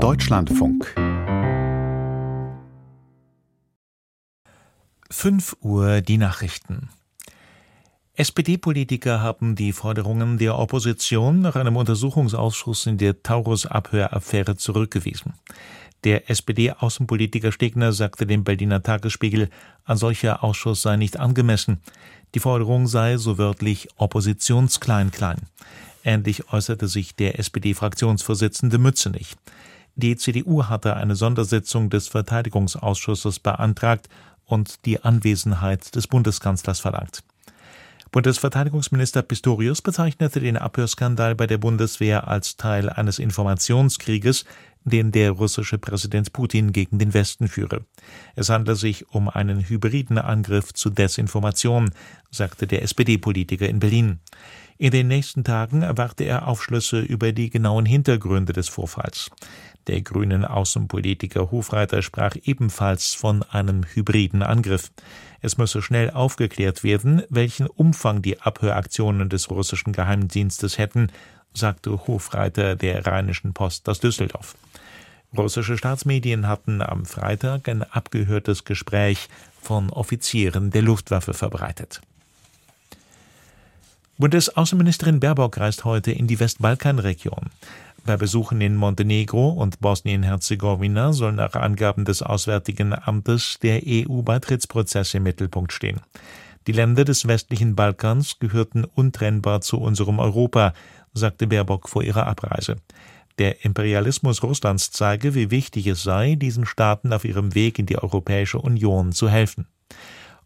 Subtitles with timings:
[0.00, 0.94] Deutschlandfunk
[5.10, 6.88] 5 Uhr die Nachrichten.
[8.14, 15.34] SPD-Politiker haben die Forderungen der Opposition nach einem Untersuchungsausschuss in der Taurus-Abhöraffäre zurückgewiesen.
[16.04, 19.50] Der SPD-Außenpolitiker Stegner sagte dem Berliner Tagesspiegel,
[19.84, 21.82] ein solcher Ausschuss sei nicht angemessen.
[22.34, 25.42] Die Forderung sei so wörtlich Oppositionsklein-Klein.
[26.04, 29.36] Ähnlich äußerte sich der SPD-Fraktionsvorsitzende Mützenich.
[29.94, 34.08] Die CDU hatte eine Sondersitzung des Verteidigungsausschusses beantragt
[34.44, 37.22] und die Anwesenheit des Bundeskanzlers verlangt.
[38.12, 44.44] Bundesverteidigungsminister Pistorius bezeichnete den Abhörskandal bei der Bundeswehr als Teil eines Informationskrieges,
[44.82, 47.84] den der russische Präsident Putin gegen den Westen führe.
[48.34, 51.90] Es handle sich um einen hybriden Angriff zu Desinformation,
[52.32, 54.18] sagte der SPD-Politiker in Berlin.
[54.80, 59.30] In den nächsten Tagen erwarte er Aufschlüsse über die genauen Hintergründe des Vorfalls.
[59.88, 64.90] Der grünen Außenpolitiker Hofreiter sprach ebenfalls von einem hybriden Angriff.
[65.42, 71.12] Es müsse schnell aufgeklärt werden, welchen Umfang die Abhöraktionen des russischen Geheimdienstes hätten,
[71.52, 74.56] sagte Hofreiter der Rheinischen Post aus Düsseldorf.
[75.36, 79.28] Russische Staatsmedien hatten am Freitag ein abgehörtes Gespräch
[79.60, 82.00] von Offizieren der Luftwaffe verbreitet.
[84.20, 87.48] Bundesaußenministerin Baerbock reist heute in die Westbalkanregion.
[88.04, 95.22] Bei Besuchen in Montenegro und Bosnien-Herzegowina soll nach Angaben des Auswärtigen Amtes der EU-Beitrittsprozess im
[95.22, 96.02] Mittelpunkt stehen.
[96.66, 100.74] Die Länder des westlichen Balkans gehörten untrennbar zu unserem Europa,
[101.14, 102.76] sagte Baerbock vor ihrer Abreise.
[103.38, 107.96] Der Imperialismus Russlands zeige, wie wichtig es sei, diesen Staaten auf ihrem Weg in die
[107.96, 109.66] Europäische Union zu helfen.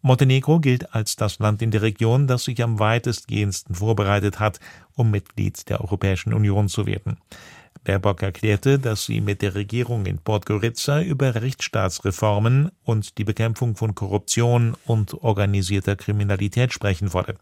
[0.06, 4.60] Montenegro gilt als das Land in der Region, das sich am weitestgehendsten vorbereitet hat,
[4.96, 7.16] um Mitglied der Europäischen Union zu werden.
[7.84, 13.94] Baerbock erklärte, dass sie mit der Regierung in Podgorica über Rechtsstaatsreformen und die Bekämpfung von
[13.94, 17.36] Korruption und organisierter Kriminalität sprechen wolle.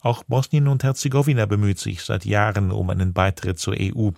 [0.00, 4.10] Auch Bosnien und Herzegowina bemüht sich seit Jahren um einen Beitritt zur EU.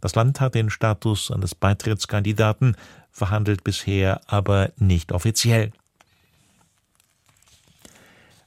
[0.00, 2.76] Das Land hat den Status eines Beitrittskandidaten,
[3.10, 5.72] verhandelt bisher aber nicht offiziell.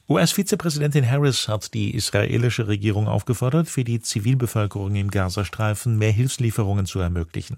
[0.09, 6.99] US-Vizepräsidentin Harris hat die israelische Regierung aufgefordert, für die Zivilbevölkerung im Gazastreifen mehr Hilfslieferungen zu
[6.99, 7.57] ermöglichen.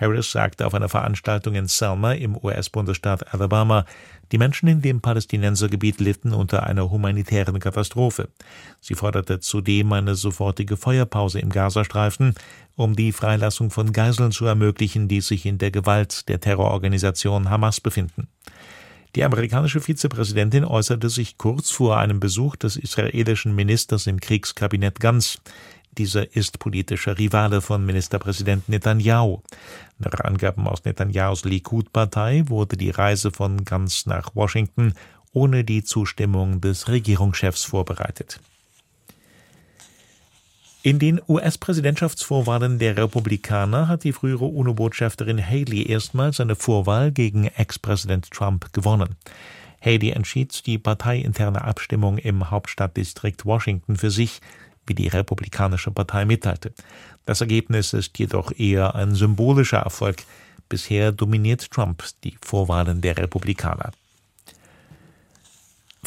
[0.00, 3.86] Harris sagte auf einer Veranstaltung in Selma im US-Bundesstaat Alabama,
[4.30, 8.28] die Menschen in dem Palästinensergebiet litten unter einer humanitären Katastrophe.
[8.80, 12.34] Sie forderte zudem eine sofortige Feuerpause im Gazastreifen,
[12.76, 17.80] um die Freilassung von Geiseln zu ermöglichen, die sich in der Gewalt der Terrororganisation Hamas
[17.80, 18.28] befinden.
[19.16, 25.40] Die amerikanische Vizepräsidentin äußerte sich kurz vor einem Besuch des israelischen Ministers im Kriegskabinett Gans.
[25.98, 29.42] Dieser ist politischer Rivale von Ministerpräsident Netanyahu.
[29.98, 34.94] Nach Angaben aus Netanyahus Likud-Partei wurde die Reise von Gans nach Washington
[35.32, 38.40] ohne die Zustimmung des Regierungschefs vorbereitet.
[40.82, 48.30] In den US-Präsidentschaftsvorwahlen der Republikaner hat die frühere UNO-Botschafterin Haley erstmals eine Vorwahl gegen Ex-Präsident
[48.30, 49.16] Trump gewonnen.
[49.84, 54.40] Haley entschied die parteiinterne Abstimmung im Hauptstadtdistrikt Washington für sich,
[54.86, 56.72] wie die Republikanische Partei mitteilte.
[57.26, 60.22] Das Ergebnis ist jedoch eher ein symbolischer Erfolg.
[60.70, 63.90] Bisher dominiert Trump die Vorwahlen der Republikaner.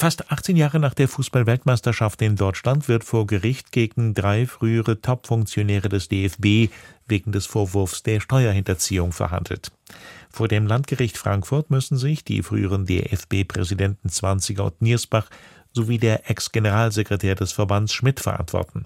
[0.03, 5.87] Fast 18 Jahre nach der Fußball-Weltmeisterschaft in Deutschland wird vor Gericht gegen drei frühere Top-Funktionäre
[5.87, 6.73] des DFB
[7.07, 9.71] wegen des Vorwurfs der Steuerhinterziehung verhandelt.
[10.29, 15.29] Vor dem Landgericht Frankfurt müssen sich die früheren DFB-Präsidenten Zwanziger und Niersbach
[15.71, 18.85] sowie der Ex-Generalsekretär des Verbands Schmidt verantworten.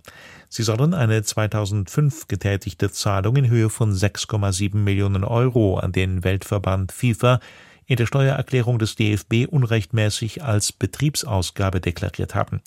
[0.49, 6.91] Sie sollen eine 2005 getätigte Zahlung in Höhe von 6,7 Millionen Euro an den Weltverband
[6.91, 7.39] FIFA
[7.87, 12.61] in der Steuererklärung des DFB unrechtmäßig als Betriebsausgabe deklariert haben.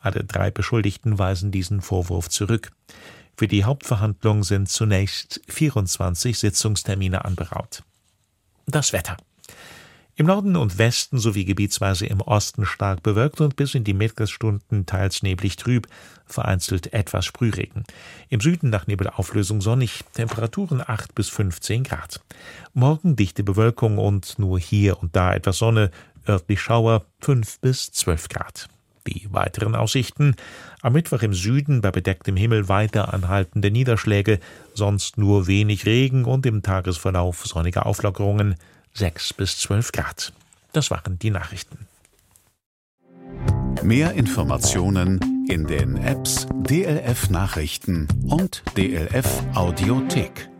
[0.00, 2.72] Alle drei Beschuldigten weisen diesen Vorwurf zurück.
[3.36, 7.84] Für die Hauptverhandlung sind zunächst 24 Sitzungstermine anberaumt.
[8.66, 9.16] Das Wetter.
[10.14, 14.84] Im Norden und Westen sowie gebietsweise im Osten stark bewölkt und bis in die Mittagsstunden
[14.84, 15.86] teils neblig trüb,
[16.26, 17.84] vereinzelt etwas Sprühregen.
[18.28, 22.20] Im Süden nach Nebelauflösung sonnig, Temperaturen 8 bis 15 Grad.
[22.74, 25.90] Morgen dichte Bewölkung und nur hier und da etwas Sonne,
[26.28, 28.68] örtlich Schauer 5 bis 12 Grad.
[29.06, 30.36] Die weiteren Aussichten.
[30.82, 34.40] Am Mittwoch im Süden bei bedecktem Himmel weiter anhaltende Niederschläge,
[34.74, 38.56] sonst nur wenig Regen und im Tagesverlauf sonnige Auflockerungen.
[38.94, 40.32] 6 bis 12 Grad.
[40.72, 41.86] Das waren die Nachrichten.
[43.82, 50.51] Mehr Informationen in den Apps DLF Nachrichten und DLF Audiothek.